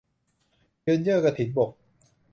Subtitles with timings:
[0.83, 1.71] เยิ่นเย้อกฐินบก